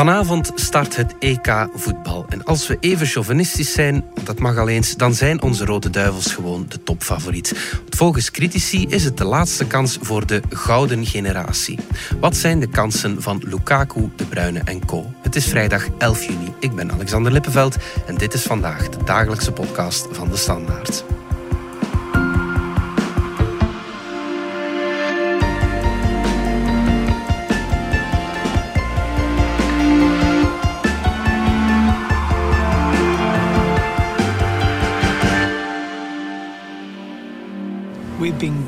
[0.00, 2.26] Vanavond start het EK voetbal.
[2.28, 6.34] En als we even chauvinistisch zijn, dat mag al eens, dan zijn onze Rode Duivels
[6.34, 7.80] gewoon de topfavoriet.
[7.88, 11.78] Volgens critici is het de laatste kans voor de gouden generatie.
[12.20, 15.12] Wat zijn de kansen van Lukaku, De Bruyne en co?
[15.22, 16.54] Het is vrijdag 11 juni.
[16.60, 17.76] Ik ben Alexander Lippenveld
[18.06, 21.04] en dit is vandaag de dagelijkse podcast van de Standaard.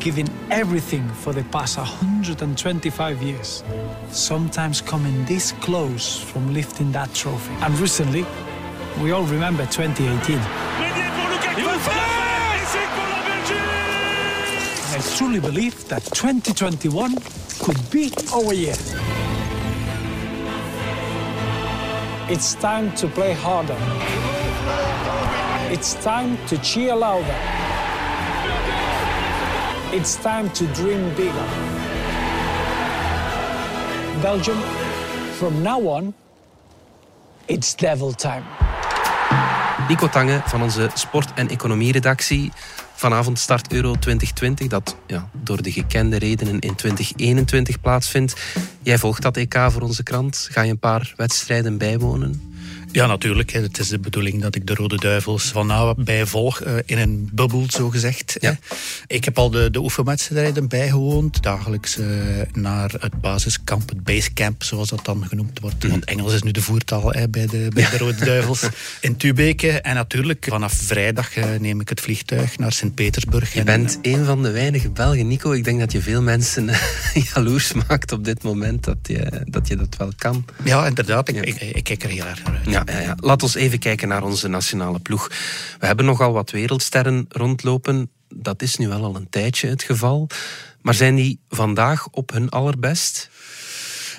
[0.02, 3.62] Giving everything for the past 125 years,
[4.10, 7.52] sometimes coming this close from lifting that trophy.
[7.60, 8.27] And recently,
[9.01, 10.38] we all remember 2018.
[14.91, 17.15] I truly believe that 2021
[17.60, 18.74] could be our year.
[22.29, 23.76] It's time to play harder.
[25.73, 27.62] It's time to cheer louder.
[29.93, 31.46] It's time to dream bigger.
[34.23, 34.59] Belgium,
[35.32, 36.15] from now on,
[37.46, 38.43] it's devil time.
[39.88, 42.52] Nico Tange van onze sport- en economieredactie.
[42.95, 48.40] Vanavond start Euro 2020, dat ja, door de gekende redenen in 2021 plaatsvindt.
[48.82, 50.48] Jij volgt dat EK voor onze krant.
[50.51, 52.51] Ga je een paar wedstrijden bijwonen?
[52.93, 53.52] Ja, natuurlijk.
[53.52, 57.29] Het is de bedoeling dat ik de Rode Duivels van nabij volg, eh, in een
[57.32, 58.37] bubbel, zo gezegd.
[58.40, 58.59] Ja.
[59.07, 62.07] Ik heb al de, de oefenwedstrijden bijgewoond, dagelijks eh,
[62.52, 65.88] naar het basiskamp, het basecamp, zoals dat dan genoemd wordt.
[65.88, 68.69] Want Engels is nu de voertaal hè, bij, de, bij de Rode Duivels
[69.00, 69.70] in Tubeke.
[69.70, 73.53] En natuurlijk, vanaf vrijdag eh, neem ik het vliegtuig naar Sint-Petersburg.
[73.53, 75.53] Je En, bent een van de weinige Belgen, Nico.
[75.53, 76.70] Ik denk dat je veel mensen
[77.34, 80.44] jaloers maakt op dit moment dat je dat, je dat wel kan.
[80.65, 81.28] Ja, inderdaad.
[81.28, 81.43] Ik, Ja.
[81.43, 82.70] ik, ik kijk er heel erg naar uit.
[82.70, 83.16] Ja, ja, ja.
[83.21, 85.28] Laat ons even kijken naar onze nationale ploeg.
[85.78, 88.10] We hebben nogal wat wereldsterren rondlopen.
[88.34, 90.28] Dat is nu wel al een tijdje het geval.
[90.81, 93.31] Maar zijn die vandaag op hun allerbest?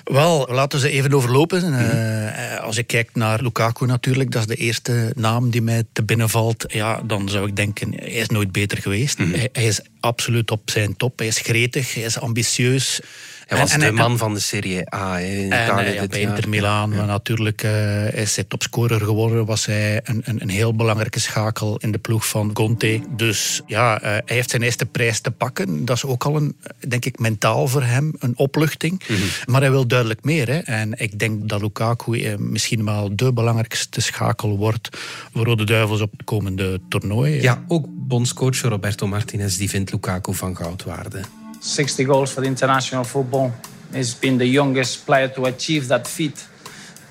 [0.04, 1.74] Wel, laten we ze even overlopen.
[1.74, 6.04] Eh, als ik kijk naar Lukaku natuurlijk, dat is de eerste naam die mij te
[6.04, 6.64] binnen valt.
[6.68, 9.18] Ja, dan zou ik denken, hij is nooit beter geweest.
[9.18, 11.18] hij, hij is absoluut op zijn top.
[11.18, 13.00] Hij is gretig, hij is ambitieus.
[13.46, 16.06] Hij was En- de en- man van de Serie A in en, Italië eh, ja,
[16.06, 16.20] bij.
[16.20, 19.46] Inter Milaan, maar natuurlijk eh, is hij topscorer geworden.
[19.46, 23.00] Was hij een, een, een heel belangrijke schakel in de ploeg van Conte.
[23.16, 25.84] Dus ja, eh, hij heeft zijn eerste prijs te pakken.
[25.84, 26.56] Dat is ook al een,
[26.88, 29.02] denk ik, mentaal voor hem een opluchting.
[29.08, 29.20] Mhm.
[29.46, 30.48] Maar hij wil duidelijk meer.
[30.48, 30.58] Hè.
[30.58, 34.88] En ik denk dat Lukaku misschien wel de belangrijkste schakel wordt
[35.32, 37.42] voor Rode Duivels op het komende toernooi.
[37.42, 41.20] Ja, ook bondscoach Roberto Martinez die vindt Lukaku van goud waarde.
[41.64, 43.50] 60 goals for the international football.
[43.94, 46.46] He's been the youngest player to achieve that feat.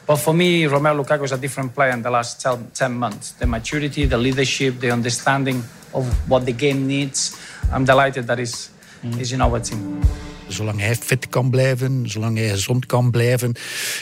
[0.05, 3.31] But for me, Romelu Lukaku is a different player in the last 10, 10 months.
[3.31, 5.63] The maturity, the leadership, the understanding
[5.93, 7.35] of what the game needs.
[7.71, 8.69] I'm delighted that he's,
[9.17, 10.01] he's in our team.
[10.47, 13.55] Zolang hij fit kan blijven, zolang hij gezond kan blijven,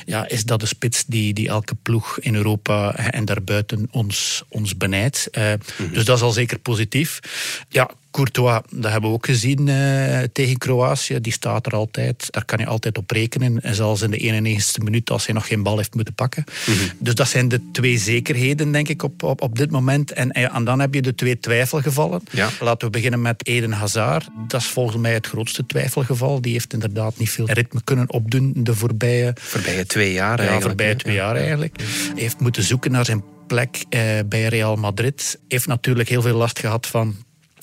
[0.05, 4.77] ja, is dat de spits die, die elke ploeg in Europa en daarbuiten ons, ons
[4.77, 5.27] benijdt.
[5.31, 5.53] Eh,
[5.91, 7.19] Dus dat is al zeker positief.
[7.69, 11.21] Ja, Courtois, dat hebben we ook gezien eh, tegen Kroatië.
[11.21, 12.27] Die staat er altijd.
[12.29, 13.61] Daar kan je altijd op rekenen.
[13.61, 16.43] En zelfs in de 91ste minuut als hij nog geen bal heeft moeten pakken.
[16.97, 20.11] Dus dat zijn de twee zekerheden, denk ik, op, op, op dit moment.
[20.11, 22.21] En, en dan heb je de twee twijfelgevallen.
[22.31, 22.49] Ja.
[22.59, 24.27] Laten we beginnen met Eden Hazard.
[24.47, 26.41] Dat is volgens mij het grootste twijfelgeval.
[26.41, 30.63] Die heeft inderdaad niet veel ritme kunnen opdoen de voorbije, Voorbije twee jaar ja, eigenlijk.
[30.63, 31.75] voorbije twee jaar eigenlijk.
[32.13, 35.39] Hij heeft moeten zoeken naar zijn plek eh, bij Real Madrid.
[35.47, 37.15] Heeft natuurlijk heel veel last gehad van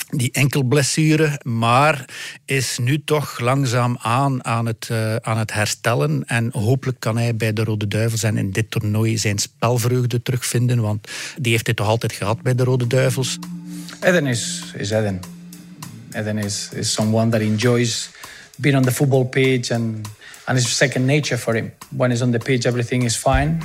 [0.09, 2.05] die enkelblessure, maar
[2.45, 6.25] is nu toch langzaam aan het, eh, aan het herstellen.
[6.27, 10.81] En hopelijk kan hij bij de Rode Duivels en in dit toernooi zijn spelvreugde terugvinden,
[10.81, 13.39] want die heeft hij toch altijd gehad bij de Rode Duivels.
[14.01, 15.21] Eden is, is Eden.
[16.13, 18.11] Eden is, is someone that enjoys
[18.57, 20.09] being on the football pitch and,
[20.45, 21.73] and it's second nature for him.
[21.89, 23.59] When he's on the pitch, everything is fine.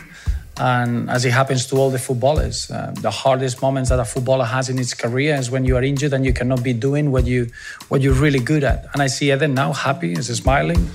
[0.55, 4.45] And as it happens to all the footballers, uh, the hardest moments that a footballer
[4.45, 7.25] has in his career is when you are injured and you cannot be doing what,
[7.25, 7.47] you,
[7.87, 8.85] what you're really good at.
[8.93, 10.89] And I see Eden now happy, he's smiling.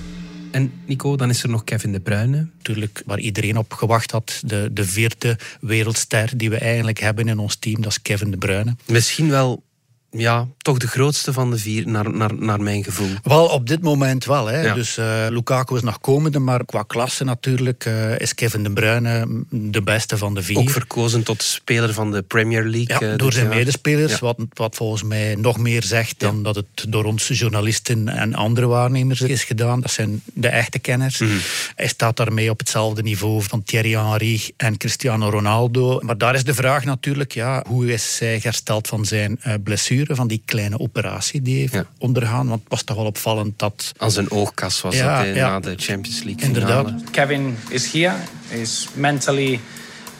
[0.51, 2.47] En Nico, dan is er nog Kevin De Bruyne.
[2.57, 4.41] Natuurlijk, waar iedereen op gewacht had.
[4.45, 8.37] De, de vierde wereldster die we eigenlijk hebben in ons team, dat is Kevin De
[8.37, 8.75] Bruyne.
[8.85, 9.63] Misschien wel
[10.11, 13.09] ja, toch de grootste van de vier, naar, naar, naar mijn gevoel.
[13.23, 14.45] Wel, op dit moment wel.
[14.45, 14.73] Hè.
[14.73, 19.43] Dus uh, Lukaku is nog komende, maar qua klasse natuurlijk uh, is Kevin De Bruyne
[19.49, 20.57] de beste van de vier.
[20.57, 22.99] Ook verkozen tot speler van de Premier League.
[22.99, 23.55] Ja, uh, door zijn jaar.
[23.55, 24.19] medespelers, ja.
[24.19, 28.67] wat, wat volgens mij nog meer zegt dan dat het door ons journalisten en andere
[28.67, 29.81] waarnemers is gedaan.
[29.81, 31.19] Dat zijn de echte kenners.
[31.19, 31.39] Mm -hmm.
[31.75, 35.99] Hij staat daarmee op hetzelfde niveau van Thierry Henry en Cristiano Ronaldo.
[35.99, 39.98] Maar daar is de vraag natuurlijk, ja, hoe is hij hersteld van zijn blessure?
[40.07, 41.85] Van die kleine operatie die heeft ja.
[41.97, 42.47] ondergaan.
[42.47, 43.91] Want het was toch wel opvallend dat...
[43.97, 45.49] Als een oogkas was ja, dat ja.
[45.49, 46.85] na de Champions League Inderdaad.
[46.85, 47.03] finale.
[47.11, 48.15] Kevin is here.
[48.47, 49.59] He's mentally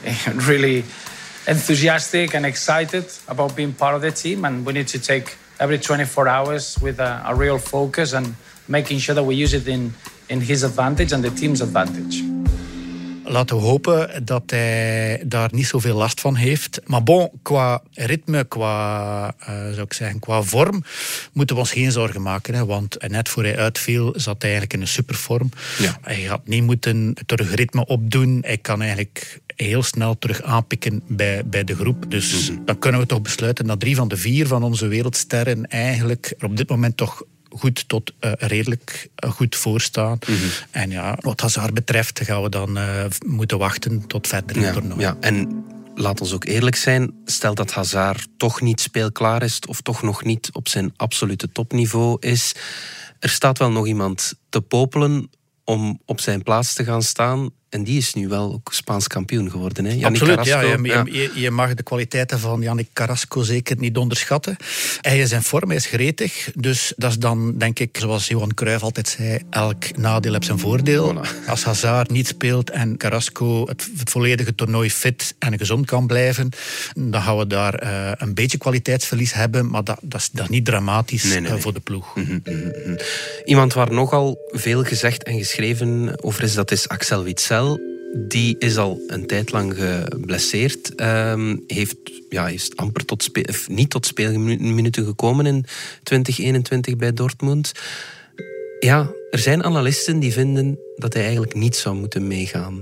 [0.50, 0.84] really
[1.46, 4.46] enthusiastic and excited about being part of the team.
[4.46, 8.36] And we need to take every 24 hours with a, a real focus and
[8.66, 9.94] making sure that we use it in,
[10.28, 12.24] in his advantage and the team's advantage
[13.30, 16.82] laten we hopen dat hij daar niet zoveel last van heeft.
[16.86, 20.84] Maar bon, qua ritme, qua, uh, zou ik zeggen, qua vorm,
[21.34, 22.54] moeten we ons geen zorgen maken.
[22.54, 25.50] Hè, want net voor hij uitviel, zat hij eigenlijk in een supervorm.
[25.78, 25.98] Ja.
[26.02, 28.38] Hij gaat niet moeten terug ritme opdoen.
[28.42, 32.12] Hij kan eigenlijk heel snel terug aanpikken bij, bij de groep.
[32.12, 32.66] Dus mm-hmm.
[32.66, 36.58] dan kunnen we toch besluiten dat drie van de vier van onze wereldsterren eigenlijk op
[36.58, 40.18] dit moment toch goed tot uh, redelijk uh, goed voorstaan.
[40.28, 40.50] Mm -hmm.
[40.72, 44.74] En ja, wat Hazard betreft gaan we dan uh, moeten wachten tot verder in ja,
[44.74, 45.02] toernooi.
[45.02, 45.66] Ja, en
[45.96, 50.24] laat ons ook eerlijk zijn, stel dat Hazard toch niet speelklaar is of toch nog
[50.24, 52.56] niet op zijn absolute topniveau is,
[53.20, 55.30] er staat wel nog iemand te popelen
[55.64, 57.50] om op zijn plaats te gaan staan.
[57.70, 59.86] En die is nu wel ook Spaans kampioen geworden.
[59.86, 59.92] Hè?
[59.92, 63.98] Yannick Absoluut, Carrasco, ja, je, je, je, mag de kwaliteiten van Yannick Carrasco zeker niet
[63.98, 64.58] onderschatten.
[65.02, 66.52] Hij is in vorm, hij is gretig.
[66.56, 70.60] Dus dat is dan, denk ik, zoals Johan Cruijff altijd zei, elk nadeel heeft zijn
[70.60, 71.16] voordeel.
[71.16, 71.48] Voilà.
[71.48, 76.50] Als Hazard niet speelt en Carrasco het, het, volledige toernooi fit en gezond kan blijven,
[76.94, 79.70] dan gaan we daar uh, een beetje kwaliteitsverlies hebben.
[79.70, 82.16] Maar dat, dat, is, dat is niet dramatisch nee, nee, uh, voor de ploeg.
[82.16, 82.98] Mm -hmm, mm -hmm.
[83.46, 87.59] Iemand waar nogal veel gezegd en geschreven over is, dat is Axel Witsel.
[88.28, 91.02] Die is al een tijd lang geblesseerd.
[91.02, 91.98] Um, heeft,
[92.30, 95.66] ja, is amper tot speel, niet tot speelminuten gekomen in
[96.04, 97.72] 2021 bij Dortmund.
[98.80, 102.82] Ja, er zijn analisten die vinden dat hij eigenlijk niet zou moeten meegaan.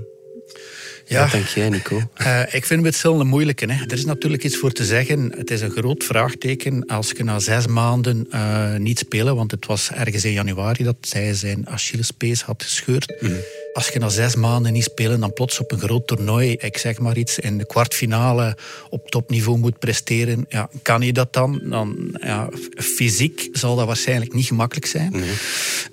[1.05, 1.21] Ja.
[1.21, 2.01] Wat denk jij, Nico?
[2.21, 3.71] Uh, ik vind het wel een moeilijke.
[3.71, 3.83] Hè.
[3.85, 5.33] Er is natuurlijk iets voor te zeggen.
[5.37, 9.65] Het is een groot vraagteken als je na zes maanden uh, niet spelen, want het
[9.65, 13.21] was ergens in januari dat zij zijn Achillespees had gescheurd.
[13.21, 16.77] Mm als je na zes maanden niet spelen, dan plots op een groot toernooi, ik
[16.77, 18.57] zeg maar iets, in de kwartfinale
[18.89, 21.61] op topniveau moet presteren, ja, kan je dat dan?
[21.63, 25.11] dan ja, fysiek zal dat waarschijnlijk niet gemakkelijk zijn.
[25.11, 25.33] Nee.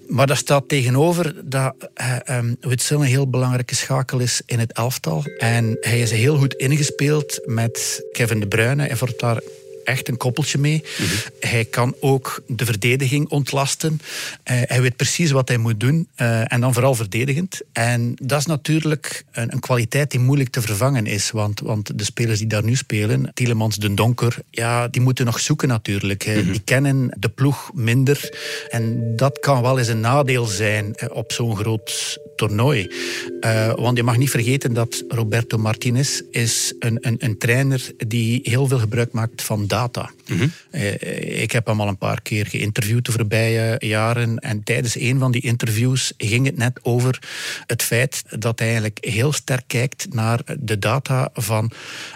[0.09, 4.73] Maar daar staat tegenover dat uh, um, Witzel een heel belangrijke schakel is in het
[4.73, 5.25] elftal.
[5.39, 8.87] En hij is heel goed ingespeeld met Kevin De Bruyne.
[8.87, 9.41] Hij wordt daar
[9.85, 10.85] echt een koppeltje mee.
[10.99, 11.51] Mm -hmm.
[11.51, 13.93] Hij kan ook de verdediging ontlasten.
[13.93, 14.03] Uh,
[14.45, 16.09] hij weet precies wat hij moet doen.
[16.17, 17.61] Uh, en dan vooral verdedigend.
[17.73, 21.31] En dat is natuurlijk een, een, kwaliteit die moeilijk te vervangen is.
[21.31, 25.41] Want, want de spelers die daar nu spelen, Tielemans, De Donker, ja, die moeten nog
[25.41, 26.27] zoeken natuurlijk.
[26.27, 26.53] Mm -hmm.
[26.53, 28.31] Die kennen de ploeg minder.
[28.71, 32.93] En dat kan wel eens een nadeel zijn op zo'n groot toernooi.
[33.41, 38.41] Uh, want je mag niet vergeten dat Roberto Martinez is een, een, een trainer die
[38.43, 40.11] heel veel gebruik maakt van data.
[40.27, 40.53] Mm -hmm.
[40.71, 44.39] uh, ik heb hem al een paar keer geïnterviewd de voorbije jaren.
[44.39, 47.19] En tijdens een van die interviews ging het net over
[47.67, 51.71] het feit dat hij eigenlijk heel sterk kijkt naar de data van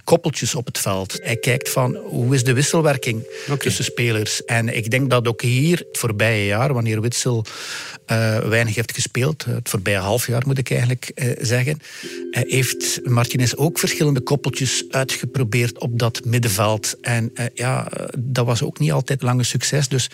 [0.04, 1.18] koppeltjes op het veld.
[1.22, 3.56] Hij kijkt van hoe is de wisselwerking okay.
[3.56, 4.44] tussen spelers.
[4.44, 7.44] En ik denk dat ook hier het voorbije jaar, wanneer Witsel
[8.06, 11.80] uh, weinig heeft gespeeld, het voorbije half jaar moet ik eigenlijk uh, zeggen,
[12.30, 16.96] uh, heeft Martinez ook verschillende koppeltjes uitgeprobeerd op dat middenveld.
[17.00, 19.88] En ja, dat was ook niet altijd lange succes.
[19.88, 20.10] Dus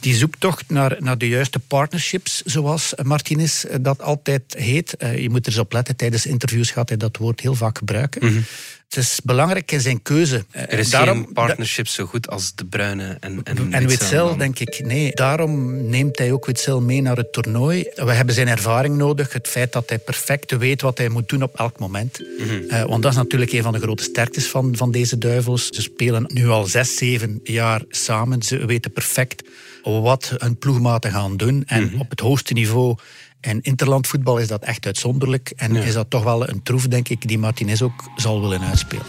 [0.00, 4.94] die zoektocht naar, naar de juiste partnerships, zoals Martinez dat altijd heet.
[4.98, 8.26] je moet er eens op letten, tijdens interviews gaat hij dat woord heel vaak gebruiken.
[8.26, 8.44] -hmm.
[8.88, 10.44] Het is belangrijk in zijn keuze.
[10.50, 14.58] Er is daarom, geen partnership zo goed als De Bruyne en En, en Witzel, denk
[14.58, 15.10] ik, nee.
[15.14, 17.90] Daarom neemt hij ook Witzel mee naar het toernooi.
[17.94, 19.32] We hebben zijn ervaring nodig.
[19.32, 22.18] Het feit dat hij perfect weet wat hij moet doen op elk moment.
[22.18, 22.64] Mm -hmm.
[22.68, 25.66] uh, want dat is natuurlijk een van de grote sterktes van, van deze duivels.
[25.66, 28.42] Ze spelen nu al zes, zeven jaar samen.
[28.42, 29.42] Ze weten perfect
[29.82, 31.62] wat hun ploegmaten gaan doen.
[31.66, 32.00] En mm -hmm.
[32.00, 32.96] op het hoogste niveau
[33.40, 35.52] en interlandvoetbal is dat echt uitzonderlijk.
[35.56, 35.82] En ja.
[35.82, 39.06] is dat toch wel een troef, denk ik, die Martinez ook zal willen uitspelen.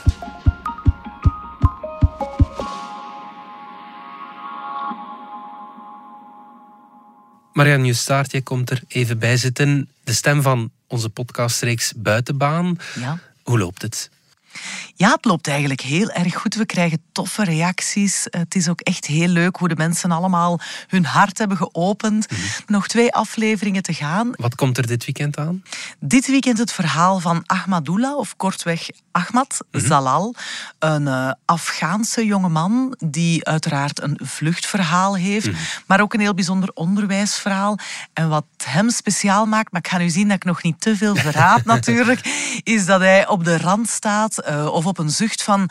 [7.54, 9.90] Marianne Justaart, jij komt er even bij zitten.
[10.04, 12.78] De stem van onze podcastreeks Buitenbaan.
[13.00, 13.20] Ja.
[13.44, 14.10] Hoe loopt het?
[15.00, 16.56] Ja, het loopt eigenlijk heel erg goed.
[16.56, 18.28] We krijgen toffe reacties.
[18.30, 22.32] Het is ook echt heel leuk hoe de mensen allemaal hun hart hebben geopend.
[22.32, 22.42] Mhm.
[22.68, 24.32] Nog twee afleveringen te gaan.
[24.36, 25.64] Wat komt er dit weekend aan?
[26.00, 29.86] Dit weekend het verhaal van Ahmadullah, of kortweg Ahmad mhm.
[29.86, 30.36] Zalal.
[30.80, 35.56] Een uh, Afghaanse jongeman die uiteraard een vluchtverhaal heeft, mhm.
[35.88, 37.78] maar ook een heel bijzonder onderwijsverhaal.
[38.14, 40.96] En wat hem speciaal maakt, maar ik ga nu zien dat ik nog niet te
[40.96, 42.20] veel verraad natuurlijk,
[42.64, 45.70] is dat hij op de rand staat uh, of op een zucht van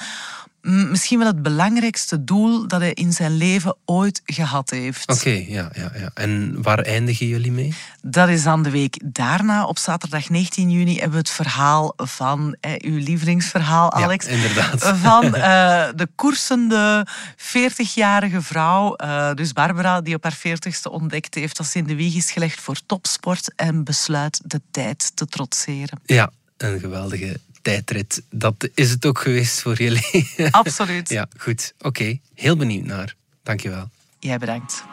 [0.68, 5.10] misschien wel het belangrijkste doel dat hij in zijn leven ooit gehad heeft.
[5.10, 6.10] Oké, ja, ja, ja.
[6.14, 7.75] En waar eindigen jullie mee?
[8.02, 9.64] Dat is dan de week daarna.
[9.64, 14.26] Op zaterdag 19 juni hebben we het verhaal van eh, uw lievelingsverhaal, Alex.
[14.26, 14.87] Ja, inderdaad.
[15.02, 15.32] Van uh,
[15.94, 17.06] de koersende
[17.37, 21.94] 40-jarige vrouw, uh, dus Barbara, die op haar 40ste ontdekt heeft dat ze in de
[21.94, 26.00] wieg is gelegd voor topsport en besluit de tijd te trotseren.
[26.04, 28.23] Ja, een geweldige tijdrit.
[28.31, 30.31] Dat is het ook geweest voor jullie.
[30.50, 31.09] Absoluut.
[31.09, 31.75] ja, goed.
[31.79, 33.15] Oké, heel benieuwd naar.
[33.43, 33.88] Dankjewel.
[34.19, 34.85] Jij bedankt.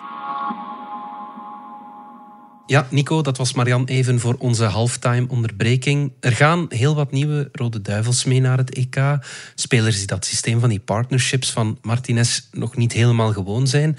[2.68, 6.12] Ja, Nico, dat was Marian even voor onze halftime onderbreking.
[6.20, 9.18] Er gaan heel wat nieuwe Rode Duivels mee naar het EK.
[9.56, 13.98] Spelers die dat systeem van die partnerships van Martinez nog niet helemaal gewoon zijn.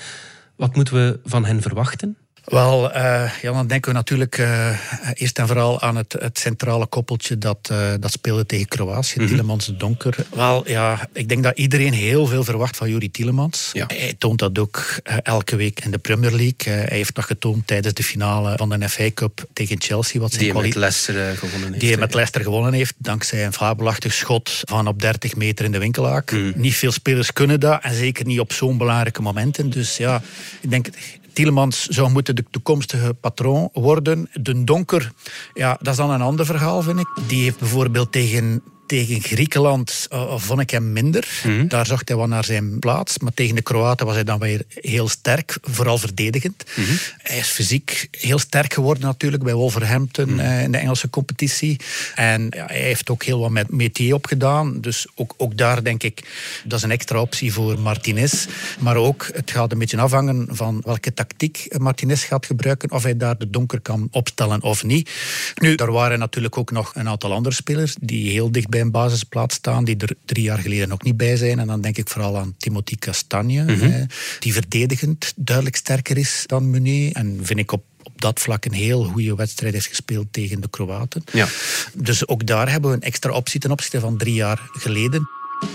[0.56, 2.16] Wat moeten we van hen verwachten?
[2.46, 4.78] Wel, uh, ja, dan denken we natuurlijk uh,
[5.14, 9.26] eerst en vooral aan het, het centrale koppeltje dat, uh, dat speelde tegen Kroatië, mm
[9.26, 10.16] Tielemans de Donker.
[10.34, 13.70] Wel, ja, ik denk dat iedereen heel veel verwacht van Juri Tielemans.
[13.72, 13.84] Ja.
[13.86, 16.74] Hij toont dat ook elke week in de Premier League.
[16.74, 20.20] hij heeft dat getoond tijdens de finale van de FA Cup tegen Chelsea.
[20.20, 21.80] Wat die met Leicester gewonnen heeft.
[21.80, 25.72] Die hij met Leicester gewonnen heeft, dankzij een fabelachtig schot van op 30 meter in
[25.72, 26.32] de winkelaak.
[26.32, 26.52] Mm.
[26.56, 29.70] Niet veel spelers kunnen dat en zeker niet op zo'n belangrijke momenten.
[29.70, 30.22] Dus ja,
[30.60, 30.88] ik denk
[31.36, 34.28] Tielemans zou moeten de toekomstige patroon worden.
[34.32, 35.12] De Donker,
[35.54, 37.08] ja, dat is dan een ander verhaal, vind ik.
[37.28, 41.28] Die heeft bijvoorbeeld tegen tegen Griekenland uh, vond ik hem minder.
[41.44, 41.66] Mhm.
[41.68, 43.18] Daar zocht hij wel naar zijn plaats.
[43.18, 46.64] Maar tegen de Kroaten was hij dan weer heel sterk, vooral verdedigend.
[46.74, 46.86] Mhm.
[47.18, 51.80] Hij is fysiek heel sterk geworden natuurlijk bij Wolverhampton mm in de Engelse competitie.
[52.14, 54.80] En ja, hij heeft ook heel wat met Métier opgedaan.
[54.80, 56.22] Dus ook, ook daar denk ik,
[56.64, 58.46] dat is een extra optie voor Martinez.
[58.78, 62.90] Maar ook, het gaat een beetje afhangen van welke tactiek Martinez gaat gebruiken.
[62.90, 65.10] Of hij daar de donker kan opstellen of niet.
[65.54, 68.90] Nu, daar waren natuurlijk ook nog een aantal andere spelers die heel dicht bij een
[68.90, 71.58] basisplaats staan, die er drie jaar geleden ook niet bij zijn.
[71.58, 74.04] En dan denk ik vooral aan Timothy Castagne, mhm.
[74.38, 77.12] die verdedigend duidelijk sterker is dan Meunier.
[77.12, 80.68] En vind ik op op dat vlak een heel goede wedstrijd heeft gespeeld tegen de
[80.68, 81.24] Kroaten.
[81.32, 81.46] Ja.
[81.94, 85.28] Dus ook daar hebben we een extra optie ten opzichte van drie jaar geleden.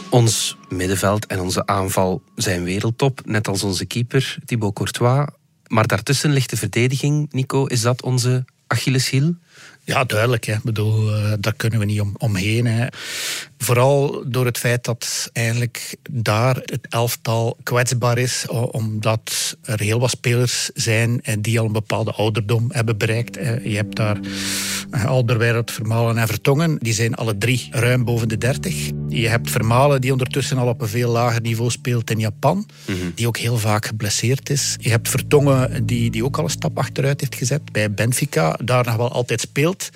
[0.09, 5.27] Ons middenveld en onze aanval zijn wereldtop, net als onze keeper Thibaut Courtois.
[5.67, 7.65] Maar daartussen ligt de verdediging, Nico.
[7.65, 9.35] Is dat onze Achilleshiel?
[9.83, 10.45] Ja, duidelijk.
[10.45, 10.53] Hè.
[10.53, 12.65] Ik bedoel, uh, daar kunnen we niet om, omheen.
[12.65, 12.87] Hè.
[13.63, 20.09] Vooral door het feit dat eigenlijk daar het elftal kwetsbaar is, omdat er heel wat
[20.09, 23.35] spelers zijn die al een bepaalde ouderdom hebben bereikt.
[23.63, 24.19] Je hebt daar
[24.91, 26.77] eh, Alderweireld, Vermalen en Vertongen.
[26.79, 28.89] Die zijn alle drie ruim boven de 30.
[29.09, 32.67] Je hebt Vermalen die ondertussen al op een veel lager niveau speelt in Japan.
[32.85, 32.97] Mhm.
[33.15, 34.75] Die ook heel vaak geblesseerd is.
[34.79, 38.57] Je hebt Vertongen die, die ook al een stap achteruit heeft gezet bij Benfica.
[38.63, 39.89] Daar nog wel altijd speelt.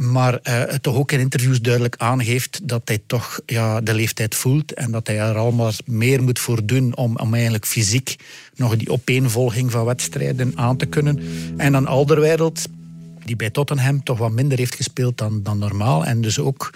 [0.00, 4.34] Maar uh, het toch ook in interviews duidelijk aangeeft dat hij toch ja, de leeftijd
[4.34, 4.72] voelt.
[4.72, 8.16] En dat hij er allemaal meer moet voor doen om, om eigenlijk fysiek
[8.54, 11.22] nog die opeenvolging van wedstrijden aan te kunnen.
[11.56, 12.66] En dan Alderweireld
[13.24, 16.04] die bij Tottenham toch wat minder heeft gespeeld dan, dan normaal.
[16.04, 16.70] En dus ook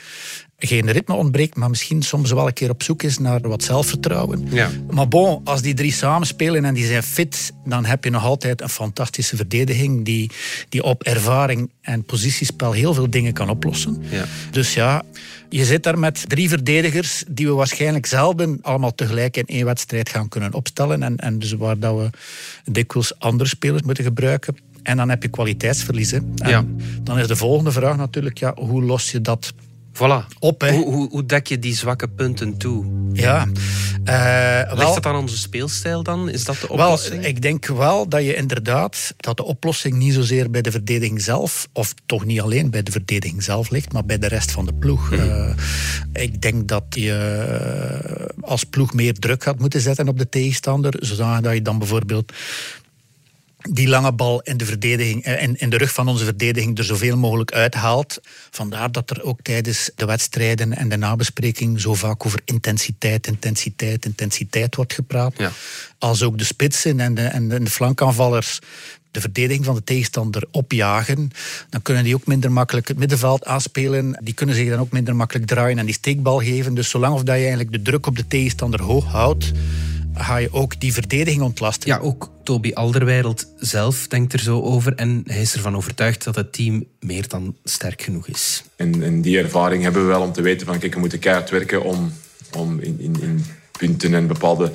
[0.59, 4.47] geen ritme ontbreekt, maar misschien soms wel een keer op zoek is naar wat zelfvertrouwen.
[4.51, 4.71] Ja.
[4.91, 8.61] Maar bon, als die drie samenspelen en die zijn fit, dan heb je nog altijd
[8.61, 10.31] een fantastische verdediging die,
[10.69, 14.03] die op ervaring en positiespel heel veel dingen kan oplossen.
[14.11, 14.25] Ja.
[14.51, 15.03] Dus ja,
[15.49, 20.09] je zit daar met drie verdedigers die we waarschijnlijk zelden allemaal tegelijk in één wedstrijd
[20.09, 21.03] gaan kunnen opstellen.
[21.03, 22.11] En, en dus waar dat we
[22.73, 24.57] dikwijls andere spelers moeten gebruiken.
[24.83, 26.33] En dan heb je kwaliteitsverliezen.
[26.35, 26.65] Ja.
[27.03, 29.53] Dan is de volgende vraag natuurlijk, ja, hoe los je dat
[29.95, 30.27] Voilà.
[30.39, 30.73] Op, hè.
[30.73, 33.03] Hoe, hoe, hoe dek je die zwakke punten toe?
[33.13, 33.47] Ja.
[34.05, 36.29] Uh, Ligt dat aan onze speelstijl dan?
[36.29, 37.21] Is dat de oplossing?
[37.21, 41.23] Wel, ik denk wel dat je inderdaad dat de oplossing niet zozeer bij de verdediging
[41.23, 44.67] zelf, of toch niet alleen bij de verdediging zelf ligt, maar bij de rest van
[44.67, 45.11] de ploeg.
[45.11, 45.21] Mhm.
[45.21, 45.55] Eh,
[46.23, 50.95] ik denk dat je eh, als ploeg meer druk gaat moeten zetten op de tegenstander,
[51.01, 52.33] zodat je dan bijvoorbeeld
[53.71, 56.85] die lange bal in de, verdediging, in, eh, in de rug van onze verdediging er
[56.85, 58.21] zoveel mogelijk uithaalt.
[58.51, 64.05] Vandaar dat er ook tijdens de wedstrijden en de nabespreking zo vaak over intensiteit, intensiteit,
[64.05, 65.35] intensiteit wordt gepraat.
[65.37, 65.51] Ja.
[65.99, 68.61] Als ook de spitsen en de, en de flankaanvallers
[69.15, 71.31] de verdediging van de tegenstander opjagen,
[71.71, 74.21] dan kunnen die ook minder makkelijk het middenveld aanspelen.
[74.23, 76.75] Die kunnen zich dan ook minder makkelijk draaien en die steekbal geven.
[76.75, 79.53] Dus zolang of dat je eigenlijk de druk op de tegenstander hoog houdt,
[80.15, 81.89] ga je ook die verdediging ontlasten.
[81.89, 86.35] Ja, ook Toby Alderweireld zelf denkt er zo over en hij is ervan overtuigd dat
[86.35, 88.63] het team meer dan sterk genoeg is.
[88.77, 91.51] En, en die ervaring hebben we wel om te weten van kijk, we moeten keihard
[91.51, 92.13] werken om,
[92.57, 93.45] om in, in, in
[93.79, 94.73] punten en bepaalde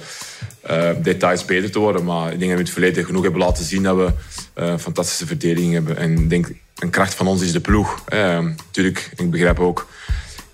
[0.70, 2.04] uh, details beter te worden.
[2.04, 4.12] Maar ik denk dat we in het verleden genoeg hebben laten zien dat we
[4.62, 5.98] uh, fantastische verdediging hebben.
[5.98, 8.04] En ik denk, een kracht van ons is de ploeg.
[8.14, 9.88] Uh, tuurlijk, ik begrijp ook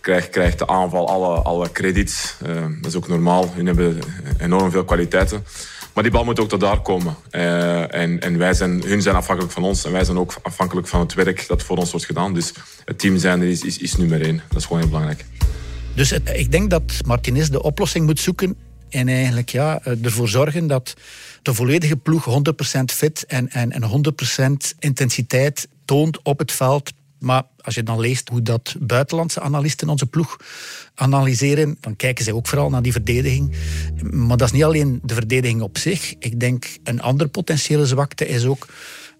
[0.05, 2.35] krijgt, krijgt de aanval alle, alle credits.
[2.47, 3.51] Uh, dat is ook normaal.
[3.55, 3.99] Hun hebben
[4.39, 5.45] enorm veel kwaliteiten.
[5.93, 7.15] Maar die bal moet ook tot daar komen.
[7.31, 9.85] Uh, en en wij zijn, hun zijn afhankelijk van ons.
[9.85, 12.33] En wij zijn ook afhankelijk van het werk dat voor ons wordt gedaan.
[12.33, 12.53] Dus
[12.85, 14.41] het team zijn is, is, is nummer één.
[14.47, 15.25] Dat is gewoon heel belangrijk.
[15.95, 18.55] Dus ik denk dat Martinez de oplossing moet zoeken.
[18.89, 20.93] En eigenlijk ja, ervoor zorgen dat
[21.41, 22.25] de volledige ploeg
[22.79, 24.05] 100% fit en, en, en
[24.73, 29.89] 100% intensiteit toont op het veld maar als je dan leest hoe dat buitenlandse analisten
[29.89, 30.37] onze ploeg
[30.95, 33.55] analyseren, dan kijken zij ook vooral naar die verdediging.
[34.11, 36.15] Maar dat is niet alleen de verdediging op zich.
[36.19, 38.67] Ik denk een andere potentiële zwakte is ook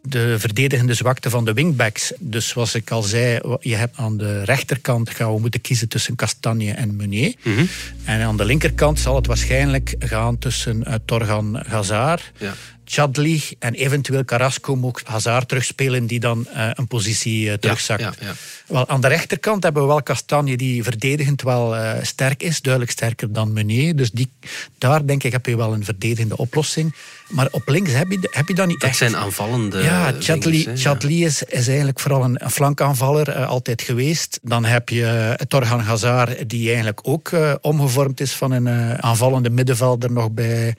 [0.07, 2.13] de verdedigende zwakte van de wingbacks.
[2.19, 6.15] Dus zoals ik al zei, je hebt aan de rechterkant gaan we moeten kiezen tussen
[6.15, 7.35] Castagne en Meunier.
[7.43, 7.67] Mm
[8.03, 12.31] En aan de linkerkant zal het waarschijnlijk gaan tussen uh, Torgan Hazard.
[12.37, 12.53] Ja.
[12.85, 18.01] Chadli en eventueel Carrasco ook Hazard terugspelen die dan uh, een positie uh, terugzakt.
[18.01, 18.33] Ja, ja, ja.
[18.67, 22.91] Wel, aan de rechterkant hebben we wel Castagne die verdedigend wel uh, sterk is, duidelijk
[22.91, 23.95] sterker dan Meunier.
[23.95, 24.31] Dus die,
[24.77, 26.95] daar denk ik heb je wel een verdedigende oplossing.
[27.29, 28.97] Maar op links heb je, heb je dat niet dat echt.
[28.97, 34.39] zijn aanvallende Ja, Chadli, Chadli is, is eigenlijk vooral een, een flankaanvaller altijd geweest.
[34.41, 38.67] Dan heb je Torgan Hazard, die eigenlijk ook omgevormd is van een
[39.03, 40.75] aanvallende middenvelder nog bij,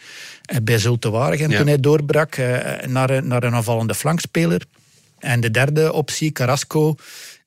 [0.63, 1.57] bij Zulte Waregem ja.
[1.59, 2.37] toen hij doorbrak
[2.87, 4.63] naar, naar een aanvallende flankspeler.
[5.19, 6.95] En de derde optie, Carrasco,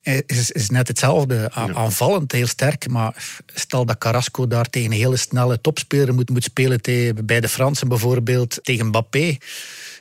[0.02, 1.50] is, is net hetzelfde.
[1.52, 6.44] Aanvallend heel sterk, maar stel dat Carrasco daar tegen een hele snelle topspeler moet, moet
[6.44, 9.36] spelen, tegen, bij de Fransen bijvoorbeeld, tegen Mbappé.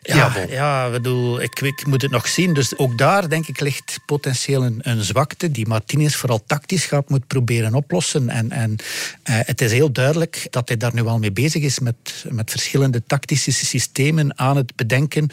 [0.02, 2.54] Ja, ja, ja bedoel, ik, ik, moet het nog zien.
[2.54, 7.10] Dus ook daar, denk ik, ligt potentieel een, een zwakte die Martinez vooral tactisch gaat
[7.10, 8.30] moet proberen oplossen.
[8.30, 8.76] En, en uh,
[9.24, 13.04] het is heel duidelijk dat hij daar nu al mee bezig is met, met verschillende
[13.08, 15.30] tactische systemen aan het bedenken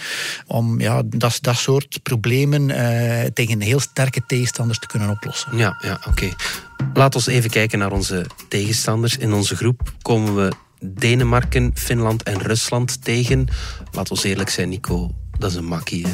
[0.47, 4.27] om ja, dat, dat soort problemen uh, tegen heel sterke
[4.79, 5.57] te kunnen oplossen.
[5.57, 6.33] Ja, ja oké.
[6.95, 9.17] Laten we even kijken naar onze tegenstanders.
[9.17, 13.49] In onze groep komen we Denemarken, Finland en Rusland tegen.
[13.93, 16.07] Laat we eerlijk zijn, Nico, dat is een makkie.
[16.07, 16.13] Hè?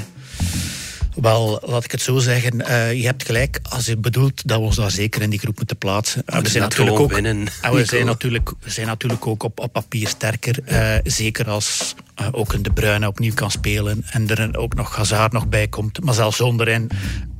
[1.14, 2.60] Wel, laat ik het zo zeggen.
[2.60, 5.56] Uh, je hebt gelijk als je bedoelt dat we ons daar zeker in die groep
[5.56, 6.22] moeten plaatsen.
[6.26, 9.72] we, zijn natuurlijk ook, winnen, en we, zijn natuurlijk, we zijn natuurlijk ook op, op
[9.72, 10.58] papier sterker.
[10.66, 11.94] Uh, zeker als
[12.32, 16.04] ook een De Bruyne opnieuw kan spelen en er ook nog Hazard nog bij komt.
[16.04, 16.88] Maar zelfs zonder hen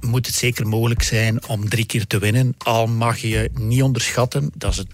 [0.01, 2.55] moet het zeker mogelijk zijn om drie keer te winnen.
[2.59, 4.87] Al mag je niet onderschatten, dat is het,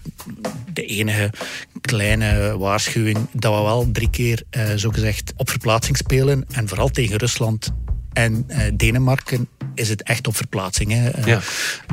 [0.73, 1.31] de enige
[1.81, 6.45] kleine waarschuwing, dat we wel drie keer uh, zogezegd op verplaatsing spelen.
[6.51, 7.71] En vooral tegen Rusland
[8.13, 10.91] en uh, Denemarken is het echt op verplaatsing.
[10.91, 11.09] Hè.
[11.25, 11.41] Ja.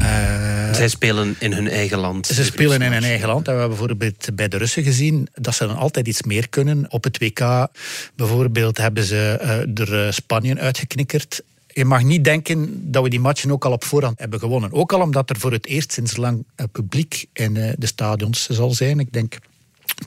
[0.01, 2.27] Uh, Zij spelen in hun eigen land.
[2.27, 3.49] Ze spelen in hun eigen land.
[3.49, 6.93] En we hebben bijvoorbeeld bij de Russen gezien dat ze dan altijd iets meer kunnen.
[6.93, 7.69] Op het WK
[8.15, 9.39] bijvoorbeeld hebben ze
[9.77, 11.43] uh, er Spanje uitgeknikkerd.
[11.67, 14.73] Je mag niet denken dat we die matchen ook al op voorhand hebben gewonnen.
[14.73, 18.99] Ook al omdat er voor het eerst sinds lang publiek in de stadions zal zijn.
[18.99, 19.39] Ik denk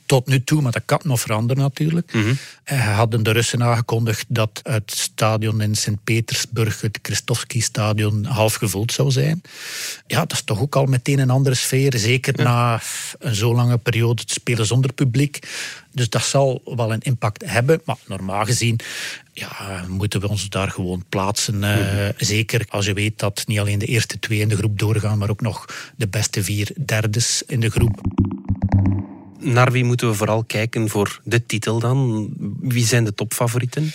[0.05, 2.23] tot nu toe, maar dat kan nog veranderen natuurlijk, mm
[2.65, 2.77] -hmm.
[2.77, 9.41] hadden de Russen aangekondigd dat het stadion in Sint-Petersburg, het Kristovski-stadion, half gevuld zou zijn.
[10.07, 12.43] Ja, dat is toch ook al meteen een andere sfeer, zeker ja.
[12.43, 12.81] na
[13.19, 15.39] een zo lange periode te spelen zonder publiek.
[15.91, 18.79] Dus dat zal wel een impact hebben, maar normaal gezien
[19.33, 21.55] ja, moeten we ons daar gewoon plaatsen.
[21.55, 22.11] Uh, mm-hmm.
[22.17, 25.29] Zeker als je weet dat niet alleen de eerste twee in de groep doorgaan, maar
[25.29, 28.01] ook nog de beste vier derdes in de groep
[29.39, 32.29] naar wie moeten we vooral kijken voor de titel dan?
[32.59, 33.91] Wie zijn de topfavorieten?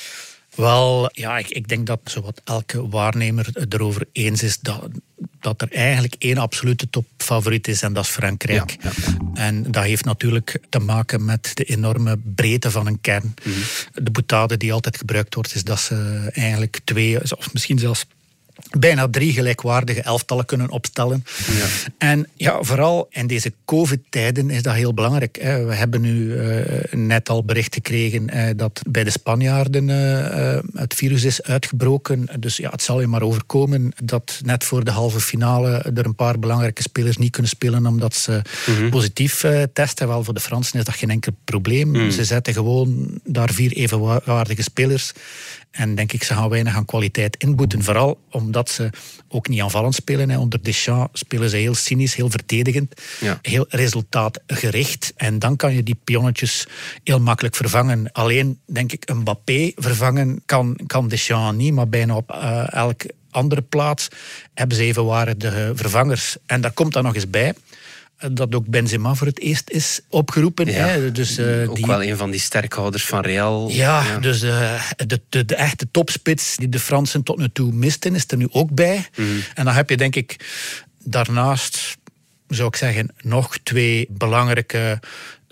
[0.55, 4.89] Wel, ja, ik, ik denk dat zowat elke waarnemer erover eens is dat,
[5.41, 8.77] dat er eigenlijk één absolute topfavoriet is en dat is Frankrijk.
[8.83, 9.13] Ja, ja.
[9.35, 13.35] En dat heeft natuurlijk te maken met de enorme breedte van een kern.
[13.45, 14.05] Mm -hmm.
[14.05, 18.07] De boetade die altijd gebruikt wordt, is dat ze eigenlijk twee, of misschien zelfs
[18.79, 21.25] bijna drie gelijkwaardige elftallen kunnen opstellen.
[21.47, 21.67] Ja.
[21.99, 25.39] En ja, vooral in deze COVID-tijden is dat heel belangrijk.
[25.41, 25.65] Hè.
[25.65, 30.95] We hebben nu uh, net al bericht gekregen uh, dat bij de Spanjaarden uh, het
[30.95, 32.29] virus is uitgebroken.
[32.39, 36.15] Dus ja, het zal je maar overkomen dat net voor de halve finale er een
[36.15, 38.91] paar belangrijke spelers niet kunnen spelen omdat ze mm -hmm.
[38.91, 40.09] positief testen.
[40.09, 41.89] Wel, voor de Fransen is dat geen enkel probleem.
[41.89, 42.11] Mm.
[42.11, 45.13] Ze zetten gewoon daar vier evenwaardige spelers
[45.71, 47.83] En denk ik, ze gaan weinig aan kwaliteit inboeten.
[47.83, 48.91] Vooral omdat ze
[49.29, 50.31] ook niet aanvallend spelen.
[50.31, 50.39] Hè.
[50.39, 53.39] Onder Deschamps spelen ze heel cynisch, heel verdedigend, Ja.
[53.43, 55.13] heel resultaatgericht.
[55.17, 56.67] En dan kan je die pionnetjes
[57.05, 58.13] heel makkelijk vervangen.
[58.13, 63.15] Alleen, denk ik, een Mbappé vervangen kan, kan Deschamps niet, maar bijna op eh, elke
[63.31, 64.09] andere plaats
[64.55, 66.37] hebben ze evenwaardige vervangers.
[66.47, 67.55] En daar komt dan nog eens bij
[68.33, 70.67] dat ook Benzema voor het eerst is opgeroepen.
[70.67, 70.87] Ja.
[70.87, 71.13] Hè.
[71.13, 73.71] Dus, eh, Ook die, wel een van die sterkhouders van Real.
[73.71, 78.15] ja, dus eh, de, de, de echte topspits die de Fransen tot nu toe misten,
[78.15, 79.09] is er nu ook bij.
[79.55, 80.37] En dan heb je denk ik
[81.05, 81.97] daarnaast,
[82.49, 85.01] zou ik zeggen, nog twee belangrijke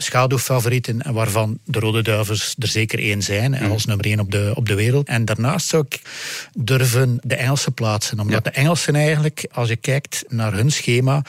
[0.02, 4.30] schaduwfavorieten, en waarvan de Rode Duivels er zeker één zijn, en als nummer één op
[4.30, 5.08] de, op de wereld.
[5.08, 6.00] En daarnaast zou ik
[6.58, 8.50] durven de Engelsen plaatsen, omdat Ja.
[8.50, 11.22] de Engelsen eigenlijk, als je kijkt naar hun schema,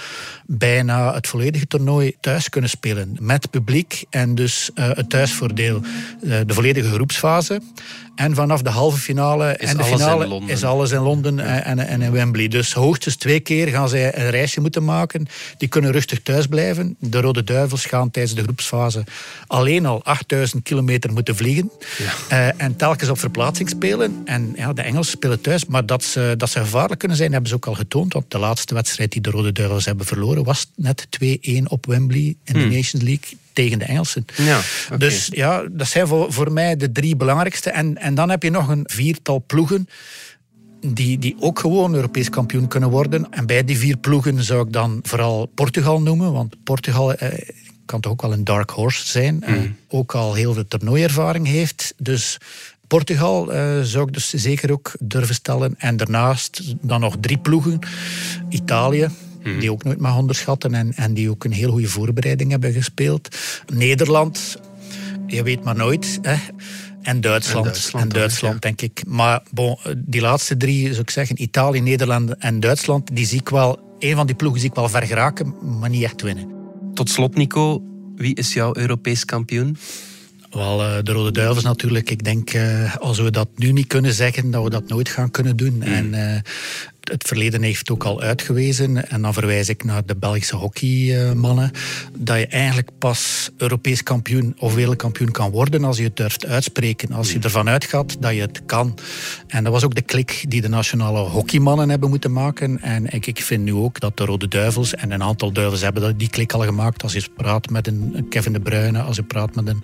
[0.45, 3.17] bijna het volledige toernooi thuis kunnen spelen.
[3.19, 5.81] Met publiek en dus eh, het thuisvoordeel.
[6.21, 7.61] Eh, de volledige groepsfase.
[8.15, 10.49] En vanaf de halve finale Is en de alles in finale Londen.
[10.49, 12.47] is alles in Londen en, en, en in Wembley.
[12.47, 15.27] Dus hoogstens twee keer gaan zij een reisje moeten maken.
[15.57, 16.95] Die kunnen rustig thuis blijven.
[16.99, 19.03] De Rode Duivels gaan tijdens de groepsfase
[19.47, 21.71] alleen al 8000 kilometer moeten vliegen.
[22.29, 24.21] Eh, en telkens op verplaatsing spelen.
[24.25, 25.65] En ja, de Engelsen spelen thuis.
[25.65, 28.13] Maar dat ze, dat ze gevaarlijk kunnen zijn, hebben ze ook al getoond.
[28.13, 32.35] Want de laatste wedstrijd die de Rode Duivels hebben verloren was net 2-1 op Wembley
[32.43, 34.25] in de Nations League tegen de Engelsen.
[34.37, 34.59] Ja.
[34.97, 37.69] Dus ja, dat zijn voor, voor mij de drie belangrijkste.
[37.69, 39.87] En, en dan heb je nog een viertal ploegen
[40.87, 43.31] die, die ook gewoon Europees kampioen kunnen worden.
[43.31, 46.31] En bij die vier ploegen zou ik dan vooral Portugal noemen.
[46.31, 47.49] Want Portugal eh,
[47.85, 49.43] kan toch ook wel een dark horse zijn.
[49.43, 49.53] eh,
[49.87, 51.93] ook al heel veel toernooiervaring heeft.
[51.97, 52.37] Dus
[52.87, 55.75] Portugal eh, zou ik dus zeker ook durven stellen.
[55.77, 57.79] En daarnaast dan nog drie ploegen.
[58.49, 59.07] Italië,
[59.43, 60.73] die ook nooit mag onderschatten.
[60.73, 63.37] En, en die ook een heel goede voorbereiding hebben gespeeld.
[63.73, 64.59] Nederland,
[65.27, 66.19] je weet maar nooit.
[66.21, 66.35] Hè.
[67.01, 69.03] En Duitsland, En en Duitsland denk ik.
[69.07, 73.49] Maar bon, die laatste drie, zou ik zeggen, Italië, Nederland en Duitsland, die zie ik
[73.49, 76.47] wel, een van die ploegen zie ik wel ver geraken, maar niet echt winnen.
[76.93, 77.83] Tot slot, Nico,
[78.15, 79.77] wie is jouw Europees kampioen?
[80.49, 82.09] Wel, eh, de Rode Duivels natuurlijk.
[82.09, 85.31] Ik denk, eh, als we dat nu niet kunnen zeggen, dat we dat nooit gaan
[85.31, 85.81] kunnen doen.
[85.81, 86.41] En eh,
[87.11, 91.71] het verleden heeft ook al uitgewezen, en dan verwijs ik naar de Belgische hockeymannen,
[92.17, 97.11] dat je eigenlijk pas Europees kampioen of wereldkampioen kan worden als je het durft uitspreken.
[97.11, 98.97] Als je ervan uitgaat dat je het kan.
[99.47, 102.81] En dat was ook de klik die de nationale hockeymannen hebben moeten maken.
[102.81, 106.17] En ik, ik vind nu ook dat de Rode Duivels, en een aantal duivels hebben
[106.17, 107.03] die klik al gemaakt.
[107.03, 109.83] Als je praat met een Kevin De Bruyne, als je praat met een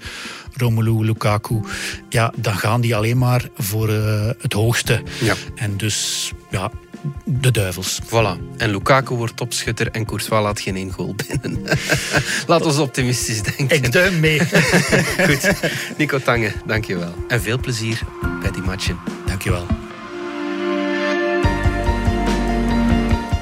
[0.53, 1.61] Romelu Lukaku,
[2.09, 5.01] ja, dan gaan die alleen maar voor eh, het hoogste.
[5.21, 5.35] Ja.
[5.55, 6.71] En dus, ja,
[7.23, 7.99] de duivels.
[8.05, 8.57] Voilà.
[8.57, 11.63] En Lukaku wordt topschutter en Courtois laat geen één goal binnen.
[12.47, 13.75] Laat ons optimistisch denken.
[13.75, 14.39] Ik duim mee.
[15.27, 15.51] Goed.
[15.97, 17.13] Nico Tange, dankjewel.
[17.27, 18.01] En veel plezier
[18.41, 18.97] bij die matchen.
[19.25, 19.65] Dankjewel.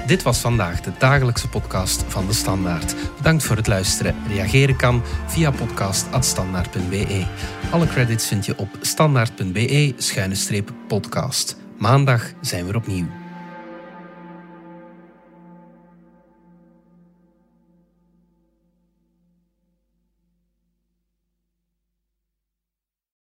[0.07, 2.95] Dit was vandaag de dagelijkse podcast van De Standaard.
[3.17, 4.15] Bedankt voor het luisteren.
[4.27, 7.25] Reageren kan via podcast.standaard.be.
[7.71, 11.57] Alle credits vind je op standaard.be-podcast.
[11.77, 13.26] Maandag zijn we er opnieuw.